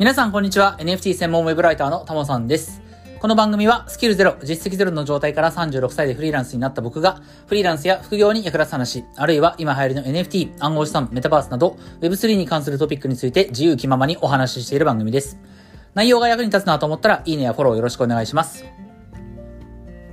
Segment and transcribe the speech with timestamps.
[0.00, 0.78] 皆さんこんにちは。
[0.78, 2.80] NFT 専門ウェブライターのタモさんです。
[3.20, 15.38] この番組はスキルゼロ、実績ゼロの状態から36歳でフリーランスになった僕が、フリーランスや副業に役立つ話、あるいは今流行りの NFT、暗号資産、メタバースなど、Web3 に関するトピックについて自由気ままにお話ししている番組です。
[15.92, 18.64] 内容が役に立つなと思ったら、いいねやフォローよろしくお願いします。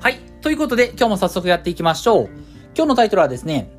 [0.01, 0.15] はい。
[0.41, 2.29] ということで、今日も早速やっていきましょう。
[2.75, 3.71] 今日のタイトルはですね、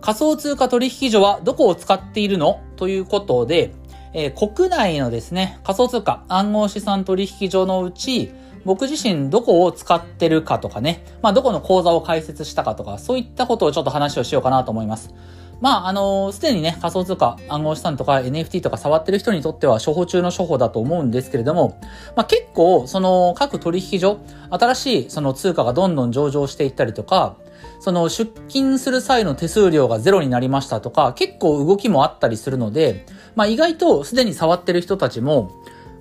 [0.00, 2.62] 仮想通貨取引所はどこを使っているの？
[2.76, 3.74] ということで、
[4.12, 8.32] えー国内のですね、仮想通貨暗号資産取引所のうち、
[8.64, 15.14] 僕自身どこを使ってるかとかね、まあどこの口座を開設したかとか、そういったことをちょっと話をしようかなと思います。
[15.60, 21.78] まあ、あのすでにね、仮想通貨、暗号資産とか NFT とか触ってる人にとっては処方中の処方だと思うんですけれども、
[22.16, 27.36] まあ結構、その各取引所、新しいその通貨がどんどん上場していったりとか、
[27.80, 33.04] その出金する際の手数料がゼロになりましたとか、結構動きもあったりするので、
[33.36, 35.50] まあ意外とすでに触ってる人たちも、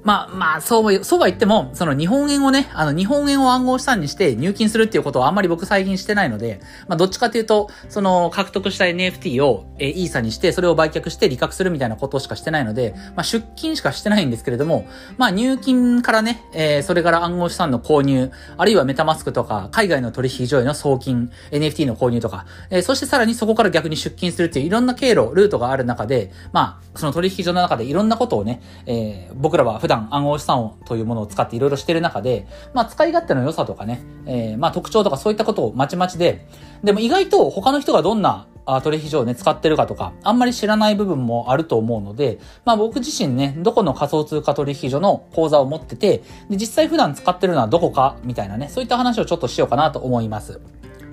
[0.03, 36.47] まあまあ、そうは、そうは言っても、その日本円をね、あの日本円を暗号資産にして入金するっていうことはあんまり僕最近してないので、まあどっちかというと、その獲得した NFT をえーイーサにして、それを売却して利確するみたいなことしかしてないので、まあ出金しかしてないんですけれども、まあ入金からね、えーそれから暗号資産の購入、あるいはメタマスクとか、海外の取引所への送金、NFT の購入とか、えーそしてさらにそこから逆に出金するっていういろんな経路、ルートがある中で、まあ、その取引所の中でいろんなことをね、えー僕らは普段暗号資産をというものを使っていろいろしてる中で、まあ、使い勝手の良さとかね、えーまあ、特徴とかそういったことをまちまちで、
[36.83, 38.47] でも意外と他の人がどんな
[38.83, 50.61] 取引所をね、使ってるかとか、あんまり知らない部分もあると思うので、まあ僕自身ね、どこの仮想通貨取引所の口座を持ってて、で、実際普段使ってるのはどこか、みたいなね、そういった話をちょっとしようかなと思います。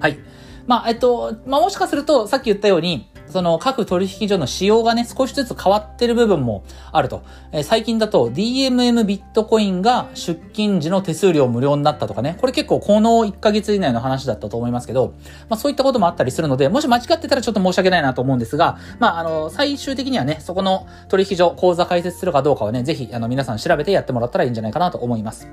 [0.00, 0.18] はい。
[0.66, 7.22] まあ、えっと、まあもしかすると、さっき言ったように、その各取引所の仕様がね、少しずつ変わってる部分もあると。
[7.52, 12.36] えー最近だと DMM ビットコインが出金時の手数料無料になったとかね。
[12.40, 15.14] これ結構この1ヶ月以内の話だったと思いますけど、
[15.48, 25.48] まあそういったこともあったりするので、もし間違ってたらちょっと申し訳ないなと思うんですが、まああの、最終的にはね、そこの取引所、口座開設するかどうかはね、ぜひあの皆さん調べてやってもらったらいいんじゃないかなと思います。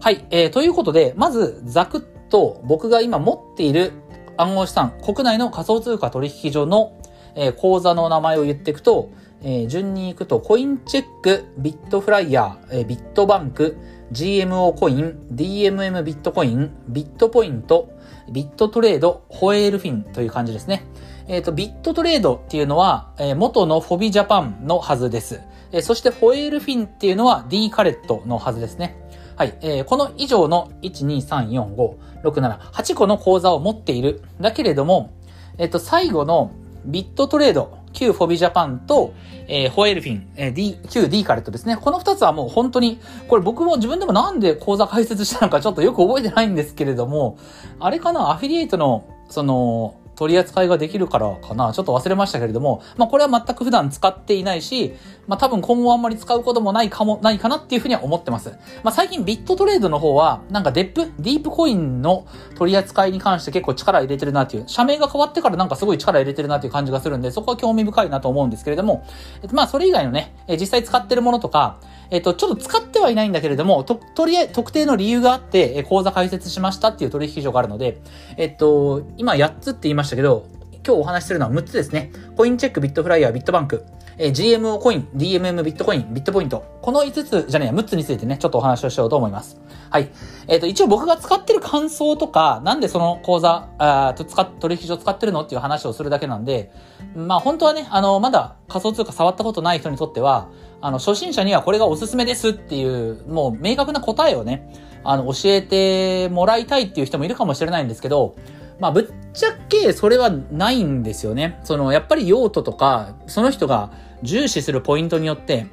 [0.00, 3.92] はい、えー、ということで、まず、ざくっと僕が今持っている
[4.36, 6.92] 暗号資産、国内の仮想通貨取引所の、
[7.34, 9.10] えー口座の名前を言っていくと、
[9.42, 13.76] えー順に行くと、コインチェック、ビットフライヤー、えービットバンク、
[14.12, 17.90] GMO コイン、DMM ビットコイン、ビットポイント、
[18.30, 20.86] ビットトレード、ホエールフィンという感じですね。
[21.28, 25.40] えっ、と、ビットトレードっていうのは、えー元のフォビジャパンのはずです。
[25.72, 28.96] えーそして、ホエールフィンっていうのは D カレットのはずですね。
[29.36, 29.58] はい。
[29.60, 34.22] えーこの以上の1、2、3、4、5、6、7、8個の口座を持っている。
[34.40, 35.12] だけれども、
[35.58, 36.52] えっ、と、最後の
[36.86, 39.12] ビットトレード、旧フォビジャパンと、
[39.46, 41.76] えーホエルフィン、えー D、旧 D カレットですね。
[41.76, 42.98] この2つはもう本当に、
[43.28, 47.36] これ僕も自分でもなんで口座開設したのかちょっとよく覚えてないんですけれども、
[47.78, 51.72] あれかな、アフィリエイトの、その、取り扱いができるからかな。
[51.72, 54.94] ちょっと忘れましたけれども、まあこれは全く普段使っていないし、
[55.26, 58.50] まあ多分今後あんまり使うこともないかも、ないかなっていうふうには思ってます。
[58.82, 69.04] まあ最近ビットトレードの方は、なんかデップ、ディープコインの取り扱いに関して結構力入れてるなっていう、社名が変わってからなんかすごい力入れてるなっていう感じがするんで、そこは興味深いなと思うんですけれども、
[69.52, 71.78] まあそれ以外のね、え実際使ってるものとか、
[72.10, 78.00] えっと、ちょっと使ってはいないんだけれども、と、とりあえず特定の理由があって、え口座開設しましたっていう取引所があるので、
[78.36, 80.46] えっと、今8つって言いましたしたけど、
[80.86, 82.12] 今日お話しするのは6つですね。
[82.36, 83.84] コインチェック、ビットフライヤー、ビットバンク、
[84.18, 86.64] えー GMO コイン、DMM ビットコイン、ビットポイント。
[86.80, 89.60] この5つ、じゃねえ、6つについてね、ちょっとお話をしようと思います。
[89.90, 90.10] はい。
[90.46, 96.70] えっ、と、一応僕が使ってる感想とか、なんでその口座、あと使っ、取引所使ってるのっていう話をするだけなんで、
[97.14, 100.48] まあ本当はね、あの、まだ仮想通貨触ったことない人にとっては、
[100.80, 104.72] あの、初心者にはこれがおすすめですっていう、もう明確な答えをね、
[105.02, 108.36] あの、教えてもらいたいっていう人もいるかもしれないんですけど、
[108.78, 111.60] まあ、ぶっちゃけそれはないんですよね。
[111.64, 113.90] その、やっぱり用途とか、その人が
[114.22, 115.66] 重視するポイントによって、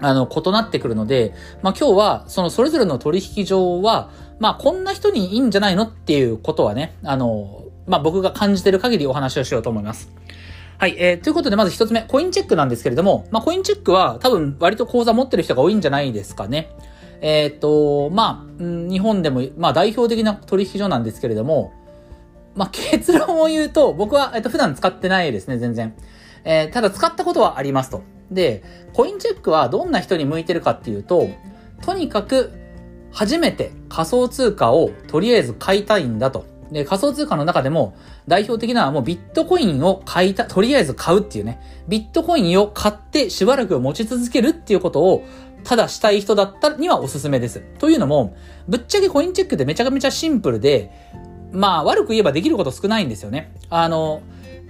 [0.00, 10.10] あの、異なってくるので、まあ今日は、そのそれぞれの取引所は、まあこんな人にいいんじゃないのっていうことはね、あの、まあ僕が感じてる限りお話をしようと思います。
[10.78, 16.70] はい、えー、ということでまず一つ目、コインチェックなんですけれども、まあコインチェックは多分割と口座持ってる人が多いんじゃないですかね。
[17.22, 21.72] えっ、と、まあ、日本でも、まあ代表的な取引所なんですけれども、
[22.56, 25.94] まあ、結論を言うと、僕は、えっと、普段使ってないですね、全然。
[26.44, 28.02] えーただ使ったことはありますと。
[28.30, 28.62] で、
[28.92, 31.28] コインチェックはどんな人に向いてるかっていうと、
[31.82, 32.52] とにかく、
[33.12, 36.44] 初めて仮想通貨をとりあえず買いたいんだと。
[36.70, 45.24] で、仮想通貨の中でも代表的なもうビットコインを買いた、とりあえず買うっていうね、ビットコインを買ってしばらく持ち続けるっていうことを
[45.64, 47.60] ただしたい人だったにはおすすめです。
[47.78, 48.36] というのも、
[48.68, 50.92] ぶっちゃけコインチェックってめちゃめちゃシンプルで、
[51.56, 53.52] まあ悪く言えばできること少ないんですよね。
[53.70, 54.22] あの、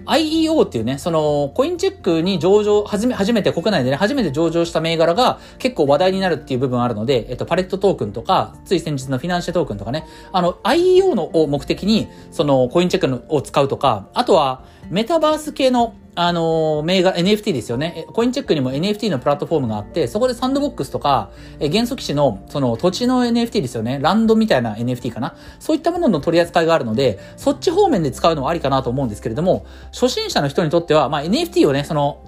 [0.06, 18.06] IEO っていうね、その、コインチェックに上場、はじめ、初めて国内でね、初めて上場した銘柄が結構話題になるっていう部分あるので、えっと、パレットトークンとか、つい先日のフィナンシェトークンとかね、あの、IEO のを目的に、その、コインチェックを使うとか、あとは、メタバース系のあの、銘柄、NFT ですよね。
[18.14, 21.30] コインチェックにも NFT のプラットフォームがあって、そこでサンドボックスとか、
[21.60, 23.98] え元素騎士の、その土地の NFT ですよね。
[24.00, 25.36] ランドみたいな NFT かな。
[25.58, 32.24] そういったものの取り扱いがあるので、そっち方面で使うのはありかなと思うんですけれども、初心者の人にとっては、まあ NFT をね、その、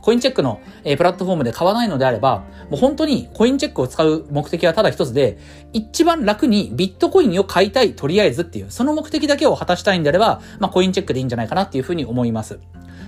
[0.00, 5.36] コインチェックの、えプラットフォームで買わないのであれば、もう本当にコインチェックを使う目的はただ一つで、
[5.74, 12.60] 一番楽にビットコインを買いたい、とりあえずっていう、その目的だけを果たしたいんであれば、まあコインチェックでいいんじゃないかなっていうふうに思います。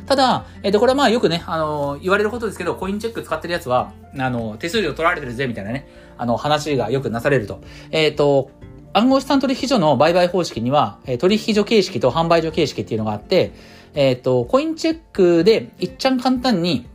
[0.08, 7.60] ただ、えっ、と、これはまあよくね、あの、言われることですけど、コインチェック使ってるやつは、あの、手数料取られてるぜ、みたいなね、あの、話がよくなされると。
[7.90, 8.50] えっ、と、
[8.94, 13.52] 暗号資産取引所の売買方式には、え取引所形式と販売所形式っていうのがあって、
[13.92, 16.86] えっ、と、コインチェックで、いっちゃん簡単に、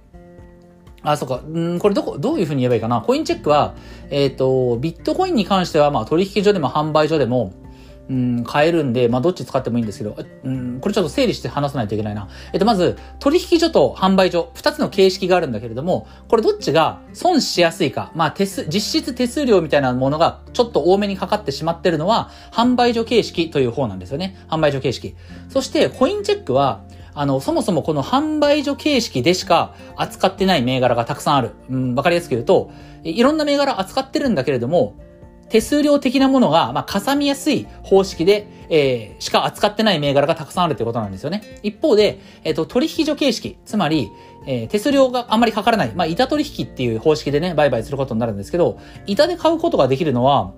[1.04, 1.42] あ、そうか。
[1.48, 3.02] んこれどこ、どういうふうに言えばいいかな。
[3.02, 3.76] コインチェックは、
[4.10, 7.54] えっ、ー、と、ビットコインに関しては、まあ、取引所でも販売所でも、
[8.10, 12.28] うん、買えるんで、まあ、どっち使ってもいいんですけど、うん、これちょっと整理して話さないといけないな。
[12.52, 24.38] えっと、まず、取引所と販売所、二つの形式があるんだけれども、これどっちが損しやすいか、まあ、手数、実質手数料みたいなものがちょっと多めにかかってしまってるのは、販売所形式という方なんですよね。
[24.50, 25.16] 販売所形式。
[25.50, 26.84] そして、コインチェックは、
[27.16, 31.52] あの、そもそもこの販売所形式でしか扱ってない銘柄がたくさんある。
[31.70, 32.72] うん、わかりやすく言うと、
[33.04, 34.96] いろんな銘柄扱ってるんだけれども、
[35.54, 41.60] 手数料的なものが、まあ、かさみやすい方式で、えー、しか扱ってない銘柄がたくさんあるということなんですよね。
[41.62, 44.10] 一方で、えっ、ー、と、取引所形式、つまり、
[44.48, 50.54] えー、手数料があんまりかからない、まあ、板取引っていう方式でね、売買することになるんですけど、板で買うことができるのは、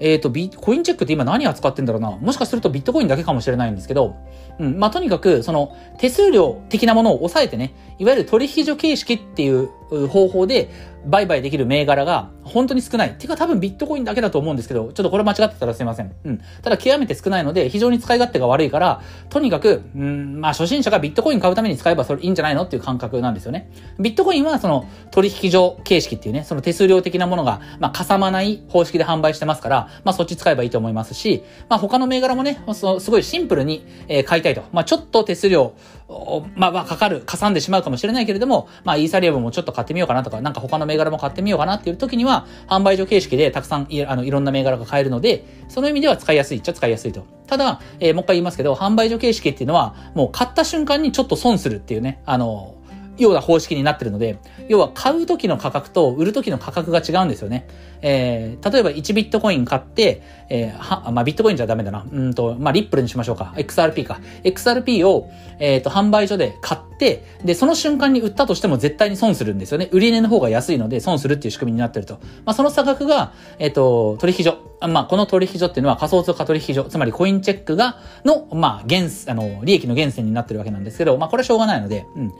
[0.00, 2.12] えっ、ー、と、ビコインチェックって今何扱ってんだろうな。
[2.12, 4.16] もしかするとビットコインだけかもしれないんですけど、
[4.58, 9.68] うん、まあ、とにかく、その、手数料的なものを抑えてね、いわゆる取引所形式っていう
[10.08, 10.70] 方法で
[11.06, 13.14] 売買できる銘柄が本当に少ない。
[13.18, 16.12] てか多分ビットコインだけだと思うんですけど、ちょっとこれ間違ってたらすいません。
[16.24, 16.40] うん。
[16.62, 23.70] ただ極めて少ないので、非常に使い勝手が悪いから、とにかく、うん、まあ初心者がビットコイン買うために使えばそれいいんじゃないのっていう感覚なんですよね。
[23.98, 34.62] ビットコインはその取引所形式っていうね、その手数料的なものが、まあかさまない方式で販売してますから、まあそっち使えばいいと思いますし、まあ他の銘柄もね、そのすごいシンプルに、え、買いたいと。
[34.72, 35.74] まあちょっと手数料、
[36.56, 47.26] まあまあかかる、かさんでしまうかもしれないけれども、まあイーサリアムもちょっと買ってみようかなとか、なんか他の銘柄も買ってみようかなっていう時には、販売所形式でたくさんいあのいろんな銘柄が買えるので、その意味では使いやすいっちゃ使いやすいと。
[47.46, 52.77] ただ、えー、もう一回言いますけど、販売所形式っていうのは、もう買った瞬間にちょっと損するっていうね、あの、
[53.18, 54.38] ような方式になってるので、
[54.68, 57.66] 要は買う時の価格と売る時の価格が違うんですよね。
[58.00, 62.06] えー、例えば1ビットコイン買って、えー、は、まあ、ビットコインじゃダメだな。
[62.10, 63.54] うんと、まあ、リップルにしましょうか。
[63.56, 64.20] XRP か。
[64.44, 69.88] XRP を、えっ、ー、と、販売所で買って、で、その瞬間に売ったとしても絶対に損するんですよね。
[69.92, 72.14] 売り値の方が安いので損するっていう仕組みになってると。
[72.44, 74.58] まあ、その差額が、えっ、ー、と、取引所。
[74.80, 82.32] まあ、この取引所っていうのは仮想通貨取引所、つまりコインチェックが、の、まあ、原、あの、利益の源泉になってるわけなんですけど、まあ、これはしょうがないので、うん。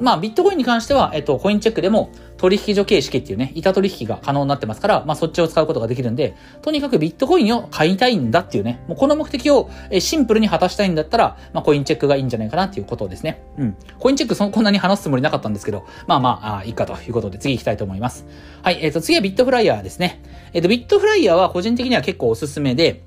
[0.00, 13.42] まあ、ビットコインに関しては、えっと、コインチェックでも取引所形式っていうね、板取引が可能になってますから、まあ、そっちを使うことができるんで、とにかくビットコインを買いたいんだっていうね、もうこの目的をシンプルに果たしたいんだったら、まあ、コインチェックがいいんじゃないかなっていうことですね。
[13.58, 13.76] うん。
[13.98, 18.26] コインチェックそこんなに話すつもりなかったんですけど、まあまあ、あいいかということで次行きたいと思います。
[18.62, 20.22] はい、えっ、と、次はビットフライヤーですね。
[20.54, 23.02] えっ、と、ビットフライヤーは個人的には結構おすすめで、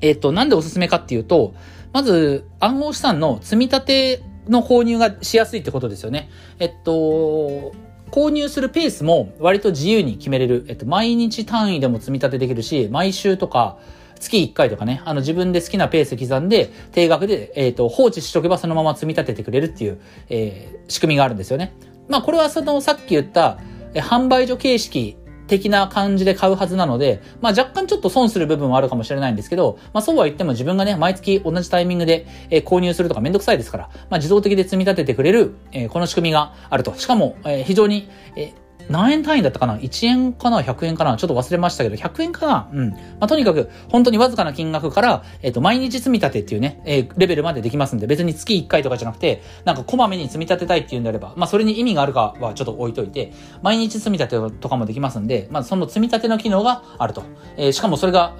[0.00, 1.54] えっ、と、なんでおすすめかっていうと、
[1.92, 6.30] まず、暗号資産の積み立ての購入がしやすいってことですよね。
[6.58, 7.72] えっと、
[8.10, 10.64] 購入するペースも割と自由に決めれる。
[10.68, 13.78] えっと、毎日単位でも積み立てできるし、毎週とか、
[14.20, 21.74] 月1回とかね、あの自分で好きなペース刻んで、定額で、えっ、と、放置しとけばそのまま積み立ててくれるっていう、えー、仕組みがあるんですよね。
[22.08, 23.58] まあ、これはその、さっき言った、
[23.94, 36.94] え販売所形式的な感じで買うはずなので、まあ若干ちょっと損する部分はあるかもしれないんですけど、まあそうは言っても自分がね、毎月同じタイミングで、え購入するとかめんどくさいですから、まあ自動的で積み立ててくれる、えこの仕組みがあると。
[36.96, 38.52] しかも、え非常に、え
[38.88, 41.16] 何円単位だったかな ?1 円かな ?100 円かな？
[41.16, 42.68] ちょっと忘れましたけど、100円かな？
[42.72, 42.90] うん。
[42.90, 57.22] まあ、とにかく、本当にわずかな金額から、えっ、ー、と、毎日積み立てっていうね、えー、レベルまでできますんで、別に月1回とかじゃなくて、なんかこまめに積み立てたいっていうんであれば、まあ、それに意味があるかはちょっと置いといて、毎日積み立てとかもできますんで、まあ、その積み立ての機能があると。
[57.56, 58.36] えー、しかもそれが、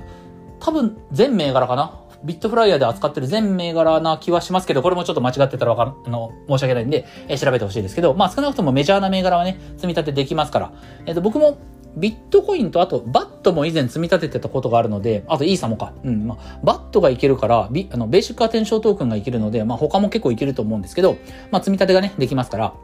[0.61, 2.01] 多分、全銘柄かな？
[2.25, 10.73] ビットフライヤーで扱ってる全銘柄な気はしますけど、これもちょっと間違ってたらわかんあの、申し訳ないんで、えー、調べてほしいですけど、まあ少なくともメジャーな銘柄はね、積み立てできますから、
[11.07, 11.59] えっ、ー、と、僕も
[11.97, 15.93] ビットコインとあとバットも以前積み立ててたことがあるので、あとイーサもか。
[16.04, 21.16] うん、まあ、バットがいけるから、ビあのベーシックアテンショントークンがいけるので、まあ他も結構いけると思うんですけど、
[21.50, 22.75] まあ積み立てがね、できますから、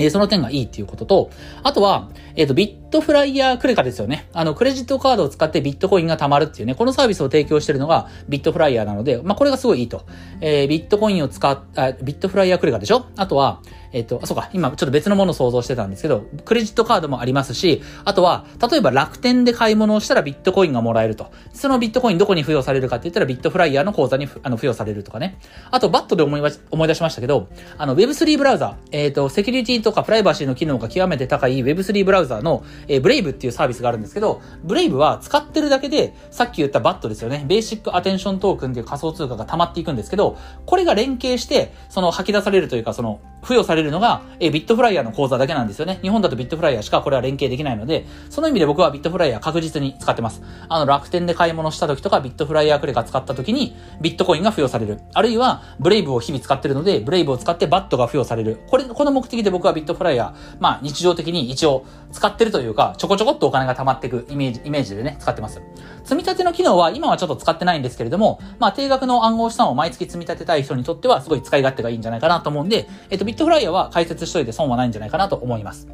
[0.00, 1.30] えー、その点がいいっていうことと、
[1.62, 4.28] あとは、えっ、ー、と、ビットフライヤークレカですよね。
[4.32, 10.06] あの、クレジットカードを使ってビットコインが貯まるっていうね、このサービスを提供してるのがビットフライヤーなので、まあ、これがすごいいいと。
[10.40, 13.04] えー、ビットコインを使っ、あ、ビットフライヤークレカでしょ？
[13.16, 13.60] あとは、
[13.92, 21.30] えっ、と、あそうか、今ちょっと別のものを想像してたんですけど、クレジットカードもありますし、あとは、例えば楽天で買い物をしたらビットコインがもらえると。
[21.52, 25.38] そのビットコインどこに付与されるかって言ったらビットフライヤーの口座にあの付与されるとかね。
[25.70, 37.44] あと、バットで思い思い出しましたけど、あの、Web3 ブラウザ、えっ、と、セキュリティとかプライバシーの機能が極めて高い Web3 ブラウザの、えー、ブレイブっていうサービスがあるんですけど、ブレイブは使ってるだけで、さっき言ったバットですよね。
[37.46, 45.98] ベーシックアテンショントークンっていう仮想通貨が溜まっていくんですけど、これが連携して、その吐き出されるというか、その、付与されるのが、え、ビットフライヤーの口座だけなんですよね。
[46.02, 50.42] 日本だとビットフライヤーしかこれは連携できないので、その意味で僕はビットフライヤー確実に使ってます。
[50.68, 55.00] あの、楽天で買い物した時とか、ビットフライヤークレカ使った時に、ビットコインが付与される。
[55.14, 58.60] あるいは、ブレイブを日々使ってるので、ブレイブを使ってバットが付与される。
[58.68, 65.62] これ、この目的で僕はビットフライヤー、まあ、日常的に一応使ってるというか、ちょこちょこっとお金が溜まっていくイメージ、イメージでね、使ってます。
[66.04, 75.88] 積み立ての機能は今はちょっと使ってないんですけれども、まあ、定額の暗号資産を毎月積み立てたい人にとっては、すごい使い勝手がいいんじゃないかなと思うんで、えっと、ビットフライヤーは解説しといて損はないんじゃないかなと思います。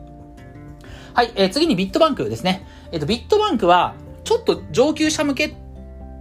[1.14, 2.66] はい、えー、次にビットバンクですね。
[2.92, 5.54] えっと、ビットバンクは、ちょっと上級者向け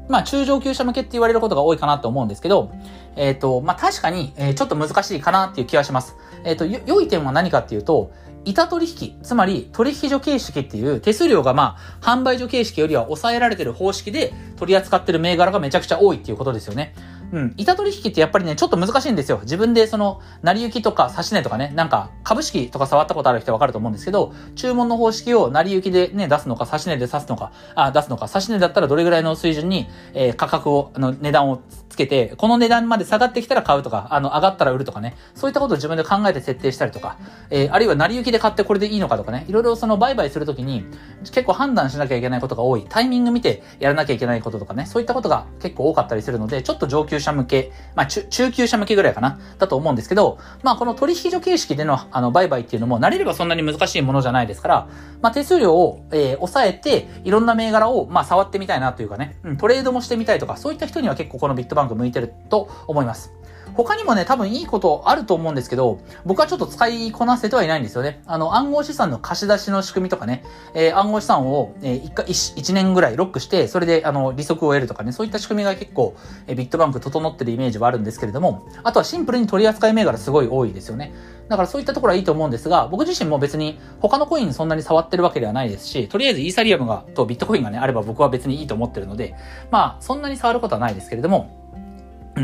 [0.07, 2.71] まあ、中上級者向けって言われることが多いかなと思うんですけど、
[3.15, 6.15] えっ、ー、と、まあ、確かに、え、ちょっと難しいかなっていう気はします。
[6.43, 8.11] えっ、と、良い点は何かっていうと、
[8.45, 16.93] 板取引、つまり取引所形式っていう手数料がまあ、販売所形式よりは抑えられてる方式で取り扱ってる銘柄がめちゃくちゃ多いっていうことですよね。
[17.31, 17.53] うん。
[17.57, 19.39] 板取引ってやっぱりね、ちょっと難しいんですよ。
[19.41, 31.61] 自分でその、成り行きとか指値とかね、なんか株式とか触ったことある人はわかると思うんですけど、注文の方式を成り行きでね、出すのか、指値で指すのか、あ、出すのか、指値だったらどれぐらいの水準に、えー、価格を、あの、値段を
[31.95, 37.17] つけて、この値段まで下がってきたら買うとか、あの、上がったら売るとかね、そういったことを自分で考えて設定したりとか、
[37.49, 40.85] えー、あるいは成り行きで買ってこれでいいのかとかね、いろいろその売買するときに、
[41.23, 42.85] 結構判断しなきゃいけないことが多い。
[42.87, 54.87] タイミング見てやらなきゃいけないこととかね、そういったことが結構多かったりするので、ちょっと上級者向け、まあ、中級者向けぐらいかな、だと思うんですけど、まあ、この取引所形式での、あの、売買っていうのも、慣れればそんなに難しいものじゃないですから、
[55.21, 63.35] まあ、手数料を、えー、抑えて、いろんな銘柄を、まあ、触ってみたいなというかね、うん、トレードもしてみたいとか、そういった人には結構このビットバンク向いてると思います。
[63.75, 68.21] 他にもね、多分いいことあると思うんですけど、僕はちょっと使いこなせてはいないんですよね。
[68.25, 76.15] あの、暗号資産の貸し出しの仕組みとかね、えー、暗号資産を、えー、1回、1年ぐらいロックして、それで、あの、利息を得るとかね、そういった仕組みが結構、
[76.47, 81.13] えー、ビットバンク整ってるイメージはあるんですけれども、あとはシンプルに取り扱い銘柄すごい多いですよね。
[81.49, 89.35] だからそういったところはいいと思うんですが、僕自身も別に他のコインそんなに触ってるわけではないですし、とりあえずイーサリアムが、とビットコインがね、あれば僕は別にいいと思ってるので、
[89.69, 91.64] まあ、そんなに触ることはないですけれども、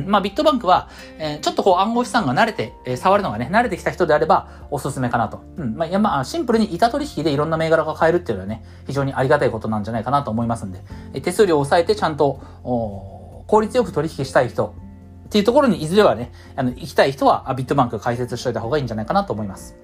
[0.08, 5.42] まあ、ビットバンクは、えー、ちょっとこう暗号資産が慣れて、えー、触るのがね、慣れてきた人であればおすすめかなと。
[5.58, 5.76] うん。
[5.76, 10.82] まあ、いや、まあ、シンプルに板取引でいろんな銘柄が買えるっていうのはね、非常にありがたいことなんじゃないかなと思いますんで、
[11.14, 14.74] えー、手数料を抑えてちゃんと、お効率よく取引したい人
[15.28, 19.76] っていうところにいずれはね、あの、行きたい人はビットバンク解説しといた方がいいんじゃないかなと思います。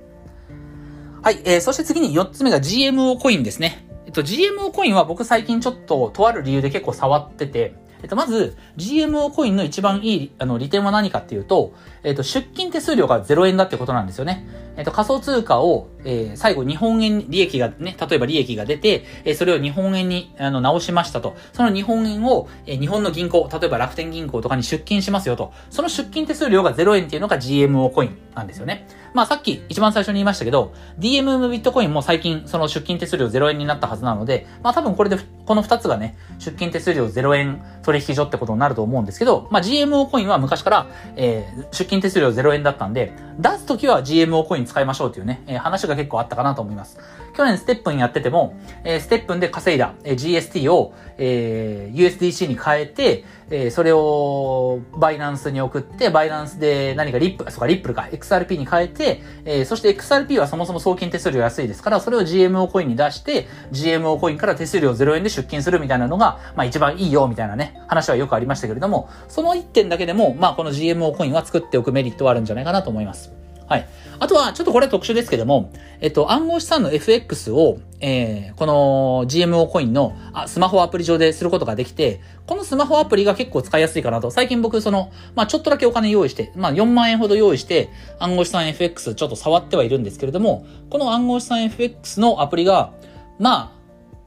[1.21, 3.85] はい、えー、そして次に4つ目が GMO コインですね。
[4.05, 11.74] えっと、GMO コインは僕最近ちょっととある理由で結構触ってて、えっと、まず、GMO コインの一番いい、あの、利点は何かっていうと、
[12.04, 14.46] えっと、出金手数料が0円だってことなんですよね。
[14.77, 21.36] えっと、仮想通貨を、えー、最後日本円利益がね、例えば利益が出て、えー、それを日本円に、あの、直しましたと。
[21.53, 25.51] その日本円を、えー、日本の銀行、例えば楽天銀行とかに出金しますよと。
[25.69, 28.88] その出金手数料が0円っていうのが GMO コインなんですよね。
[29.13, 35.17] まあさっき一番最初に言いましたけど、DMM ビットコインも最近その出金手数料0円になったはずなので、まあ多分これで
[35.48, 47.00] この2つがね、出金手数料0円取引所ってことになると思うんですけど、まあ GMO コインは昔から、えー、出金手数料0円だったんで、出すときは GMO コイン使いましょうっていうね、えー、話が結構あったかなと思います。
[47.36, 73.37] 去年ステップンやってても、えー、ステップンで稼いだ、えー、GST を、えー、USDC に変えて、えー、それをバイナンスに送って、バイナンスで何かリップ、そうか、リップルか、XRP に変えて、えー、そして XRP はそもそも送金手数料安いですから、それを GMO コインに出して、GMO コインから手数料0円で出金するみたいなのが、まあ一番いいよ、みたいなね、話はよくありましたけれども、その1点だけでも、まあこの GMO コインは作っておくメリットはあるんじゃないかなと思います。
[73.67, 73.88] はい。
[74.19, 84.31] あとは、ちょっとこれ特殊ですけども、えっと、暗号資産の FX を、えー、この GMO コインのあスマホアプリ上ですることができて、このスマホアプリが結構使いやすいかなと。
[84.31, 92.93] 最近僕、その、まあちょっとだけお金用意して、まあ4万円ほど用意して、暗号資産 FX ちょっと触ってはいるんですけれども、この暗号資産 FX のアプリが、
[93.39, 93.76] まあ、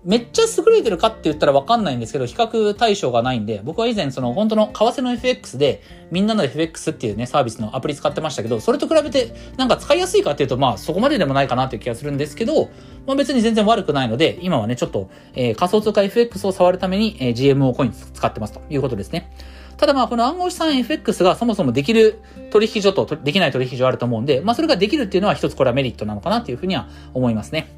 [0.02, 12.70] めっちゃ優れてるかって言ったらわかんないんですけど、比較対象がないんで、僕は以前その本当の為替の FX で、みんなの FX っていうね、サービスのアプリ使ってましたけど、それと比べてなんか使いやすいかっていうと、まあそこまででもないかなっていう気がするんですけど、
[13.06, 19.30] まあ別に全然悪くないので、今はね、ちょっと、えー、仮想通貨 FX を触るために、えー、GMO コイン使ってますということですね。
[19.76, 27.68] ただまあこの暗号資産 FX がそもそもできる取引所とできない取引所あると思うんで、まあそれができるっていうのは一つこれはメリットなのかなっていうふうには思いますね。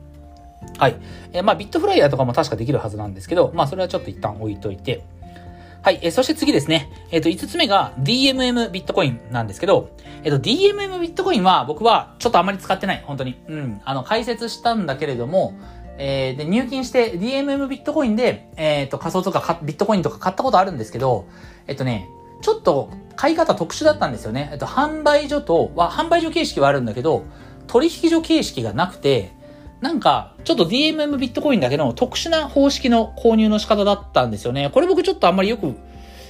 [0.78, 0.96] はい。
[1.32, 5.04] えー、まあ、ビットフライヤーとかも確かできるはずなんですけど、まあ、それはちょっと一旦置いといて。
[5.82, 5.98] はい。
[6.02, 6.90] えー、そして次ですね。
[7.10, 9.90] えっ、ー、と、5つ目が DMM ビットコインなんですけど、
[10.22, 13.02] えっ、と、DMM ビットコインは僕はちょっとあまり使ってない。
[13.04, 13.36] 本当に。
[13.48, 13.80] うん。
[13.84, 15.54] あの、解説したんだけれども、
[15.98, 21.26] えー、で、入金して DMM ビットコインで、えっ、と、仮想とかビットコインとか買ったことあるんですけど、
[21.66, 22.08] えっ、とね、
[22.42, 24.50] ちょっと買い方特殊だったんですよね。
[24.52, 27.24] えっと、販売所とは、販売所形式はあるんだけど、
[27.66, 29.32] 取引所形式がなくて、
[29.82, 34.70] なんか、ちょっと DMM ビットコインだけの特殊な方式の購入の仕方だったんですよね。
[34.72, 35.74] これ僕ちょっとあんまりよく、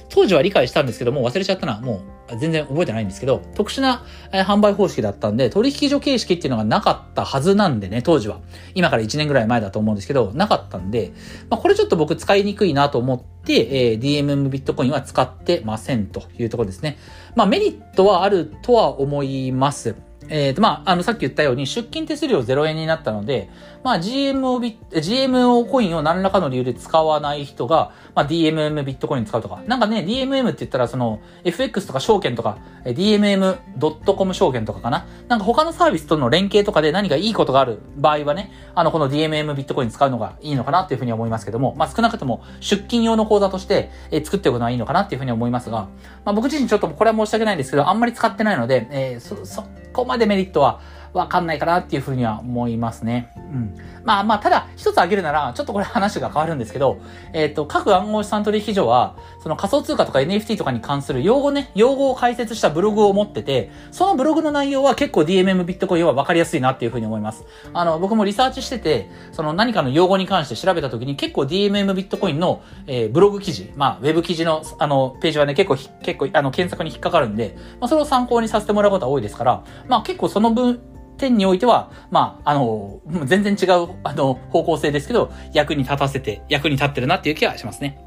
[0.09, 1.79] 当時は理解したんですけども、忘れちゃったな。
[1.79, 8.39] もう、全然覚えてないんですけど、特殊な、販売方式だったんで、取引所形式っていうのがなかったはずなんでね、当時は。
[8.73, 11.13] 今から1年ぐらい前だと思うんですけど、なかったんで、
[11.51, 16.97] まあ、これちょっと僕使いにくいなと思って、えー、DMM ビットコインは使ってませんというところですね。
[17.35, 19.95] まあ、メリットはあるとは思います。
[20.29, 23.49] えっ、ー、と、まあ、あの、さっき言ったように、出金手数料0円になったので、
[23.83, 29.61] まあ、GMO ビ GMO コインを何らかの理由で使わない人が、まあ、DMM ビットコイン使うとか。
[29.67, 35.05] なんかね、DMM って言ったら、その、FX とか証券とか、DMM.com 証券とかかな。
[35.27, 45.89] なんか他のサービスとの連携とかで何かいいことがある場合はね、あの、この DMM ビットコイン使うのがいいのかなっていうふうに思いますけども、まあ、少なくとも出金用の口座として、えー、作っておくのはいいのかなっていうふうに思いますが、
[46.23, 49.63] まあ、僕自身ちょっとこれは申し訳ないんですけど、あんまり使ってないので、えー、そ、そ
[49.93, 50.81] こまでメリットは
[51.13, 53.31] わかんないかなっていうふうには思いますね。
[53.37, 53.75] うん。
[54.03, 56.99] まあまあ、ただ、一つ挙げるなら、ちょっとこれ話が変わるんですけど、
[57.31, 67.45] えっ、ー、と、各暗号資産取引所は、その仮想通貨とか NFT とかに関する用語ね、用語を解説したブログを持ってて、そのブログの内容は結構 DMM ビットコインは分かりやすいなっていうふうに思います。
[67.73, 80.81] あの、僕もリサーチしてて、その何かの用語に関して調べた時に結構 DMM ビットコインの、えー、ブログ記事、まあ、ウェブ記事の、あの、ページはね、結構、結構、あの、検索に引っかかるんで、まあ、それを参考にさせてもらうことは多いですから、まあ、結構その分、
[81.23, 87.99] 点においては、まあ、あの、全然違う、あの、方向性ですけど、役に立たせて、役に立ってるなっていう気がしますね。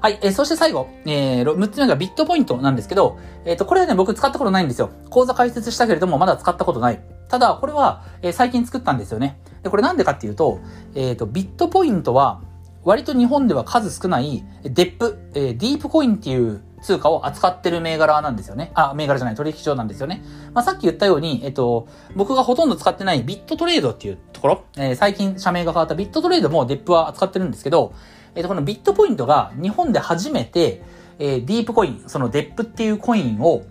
[0.00, 0.18] はい。
[0.22, 4.90] えー、そして最後、えー、6つ目がビットポイントなんですけど、えっ、ー、と、これはね、僕使ったことないんですよ。
[5.10, 7.00] 講座解説したけれども、まだ使ったことない。
[7.28, 9.38] ただ、これは、えー、最近作ったんですよね。
[9.62, 10.60] で、これなんでかっていうと、
[10.94, 12.40] えっ、ー、と、ビットポイントは、
[12.82, 18.72] 割と日本では数少ない、デップ、えー、ディープコインっていう通貨を扱ってる銘柄なんですよね。
[18.74, 20.24] あ、銘柄じゃない、取引所なんですよね。
[20.54, 27.92] まあ、さっき言ったように、えっと、僕がほとんど使ってないビットトレードっていうところ、えー、最近社名が変わったビットトレードもデップは扱ってるんですけど、
[28.34, 30.82] えっと、このビットポイントが日本で初めて、
[31.18, 33.62] えー、ディープコイン、そのデップっていうコインを、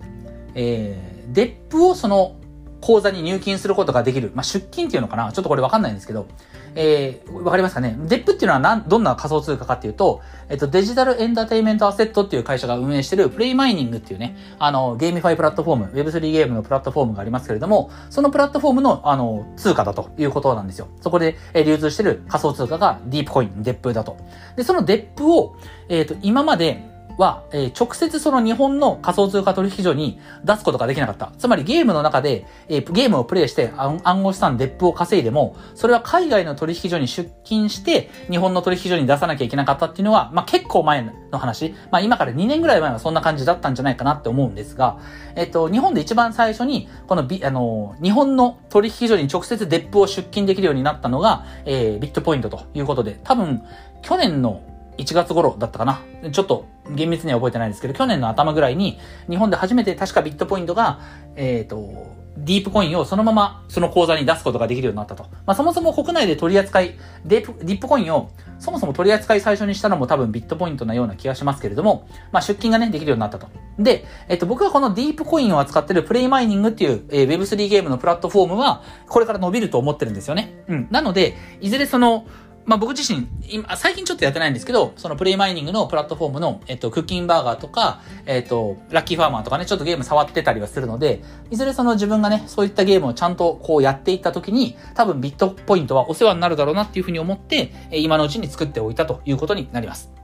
[0.56, 2.39] えー、デップをその
[2.82, 4.32] 口座に入金することができる。
[4.34, 5.32] まあ、出金っていうのかな？
[5.32, 6.28] ちょっとこれわかんないんですけど、
[6.76, 7.98] えー、わかりますかね？
[8.08, 20.88] デップっていうのはなん、どんな仮想通貨かっていうと、えっと、デジタルエンターテイメントアセットっていう会社が運営してるプレイマイニングっていうね、あの、ゲーミファイプラットフォーム、Web3 ゲームのプラットフォームがありますけれども、そのプラットフォームの、あの、通貨だということなんですよ。
[21.02, 24.18] そこで、えー、流通してる仮想通貨がディープコイン、デップだと。
[24.56, 25.56] で、そのデップを、
[25.90, 31.34] えっ、ー、と、今まで、は、え、直接その日本の仮想通貨取引所に出すことができなかった。
[31.38, 41.76] つまりゲームの中で、え、ゲームをプレイして暗号資産デップを稼いでも、それは海外の取引所に出金して、日本の取引所に出さなきゃいけなかったっていうのは、まあ、結構前の話。
[41.92, 44.98] まあ、今から2年ぐらい前はそんな感じだったんじゃないかなって思うんですが、
[45.36, 53.62] えっ、と、日本で一番最初に、このビ、あの、日本の取引所に直接デップを出金できるようになったのが、えー、ビットポイントということで、多分、
[54.04, 54.62] 去年の
[55.00, 56.02] 1月頃だったかな。
[56.32, 59.00] ちょっと厳密には覚えてないんですけど、去年の頭ぐらいに、
[59.30, 61.00] 日本で初めて確かビットポイントが、
[61.36, 65.24] えっ、ー、と、ディープコインをそのままその口座に出すことができるようになったと。
[65.46, 73.48] まあ、そもそも国内で取り扱い、ディープ、コインをそもそも取り扱い最初にしたのも多分ビットポイントなような気がしますけれども、まあ、出金がね、できるようになったと。
[73.78, 80.64] で、えっと、僕がこのディープコインを扱ってるプレイマイニングっていう、えー、Web3 ゲームのプラットフォームは、これから伸びると思ってるんですよね。
[80.68, 80.88] うん。
[80.92, 82.26] なので、いずれその、
[82.70, 100.19] まあ僕自身、今、最近ちょっとやってないんですけど、そのプレイマイニングのプラットフォームの、えっと、クッキンバーガーとか、えっと、ラッキーファーマーとかね、ちょっとゲーム触ってたりはするので、いずれその自分がね、そういったゲームをちゃんとこうやっていった時に、多分ビットポイントはお世話になるだろうなっていうふうに思って、今のうちに作っておいたということになります。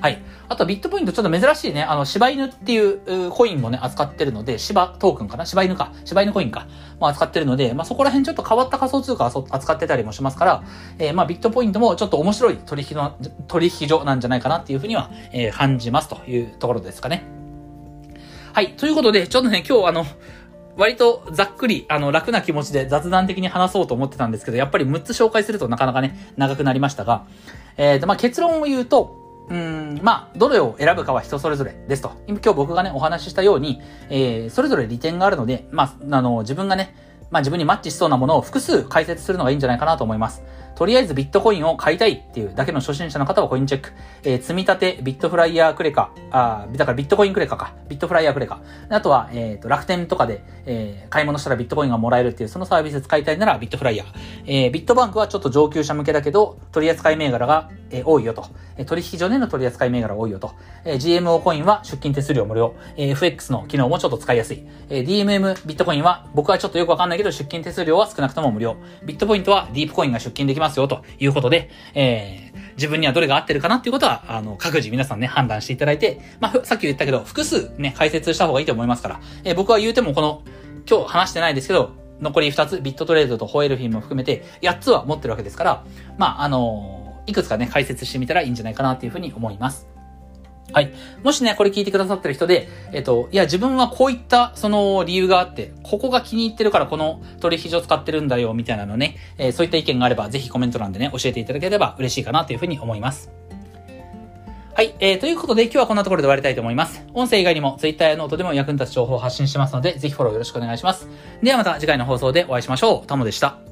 [0.00, 0.22] はい。
[0.48, 5.44] あとビットポイントちょっと珍しいね、あの、柴犬っていうコインもね、扱ってるので、柴トークンかな？
[5.44, 5.92] 柴犬か。
[6.04, 6.66] 柴犬コインか。
[6.98, 10.64] も扱ってるので、まあ、そこら辺ちょっと変わった仮想通貨を扱ってたりもしますから、
[10.98, 13.16] えー、まあ、ビットポイントもちょっと面白い取引の、
[13.48, 17.24] 取引所なんじゃないかなっていうふうには、えー、感じますというところですかね。
[18.52, 18.72] はい。
[18.76, 20.04] ということで、ちょっとね、今日あの、
[20.76, 27.26] 割とざっくり、あの、楽な気持ちで雑談的に話そうと思ってたんですけど、やっぱり6つ紹介するとなかなかね、長くなりましたが、
[27.76, 29.19] えー、と、まあ、結論を言うと、
[29.50, 32.12] うん、まあ、どれを選ぶかは人それぞれですと。
[32.28, 36.94] 今日僕がね、お話ししたように、えー、それぞれ利点があるので、まあ、あの、自分がね、
[37.30, 40.42] まあ自分にマッチしそうなものを複数解説するのがいいんじゃないかなと思います。
[40.80, 43.92] とりあえずビットコインを買いたいっていうだけの初心者の方はコインチェック。
[44.22, 47.74] えー、積み立て、ビットフライヤークレカ、あだからビットコインクレカか。
[47.90, 48.62] ビットフライヤークレカ。
[48.88, 54.06] あとは、えっ、ー、と、楽天とかで、えー、買い物したらビットコインがもらえるっていう、そのサービス使いたいならビットフライヤー。
[54.46, 58.46] えー、ビットバンクはちょっと上級者向けだけど、取扱い銘柄が、えー、多いよと。
[58.78, 60.52] えー、取引所での取扱い銘柄が多いよと。
[60.86, 62.74] えー、GMO コインは出金手数料無料。
[62.96, 64.64] えー、FX の機能もちょっと使いやすい。
[64.88, 68.76] えー、DMM ビットコインは僕はちょっとよくわかんないけど出金手数料は少なくとも無料。
[69.04, 80.42] ビットポイントはディープコインが出金できますますよということで、えー、自分にはどれが合ってるかなっていうことは、あの、各自皆さんね、判断していただいて、まあ、さっき言ったけど、複数ね、解説した方がいいと思いますから、えー、僕は言うてもこの、
[80.88, 85.84] 今日話してないですけど、残り2つ、ビットトレードとホエルフィンも含めて、8つは持ってるわけですから、
[86.16, 89.89] まあ、あのいくつかね、解説してみたらいいんじゃないかなっていうふうに思います。
[90.72, 90.92] はい。
[91.24, 103.30] もしね、これ聞いてくださってる人で、えっと、いや、自分はこういった、その理由があって、ここが気に入ってるからこの取引所使ってるんだよ、みたいなのね、えー、そういった意見があれば、ぜひコメント欄でね、教えていただければ嬉しいかなというふうに思います。
[104.74, 104.94] はい。
[105.00, 107.04] えー、ということで今日はこんなところで終わりたいと思います。
[107.12, 111.08] 音声以外にも Twitter やノートでも役に立つ情報を発信してますので、ぜひフォローよろしくお願いします。
[111.42, 113.06] ではまた次回の放送でお会いしましょう。
[113.06, 113.69] タモでした。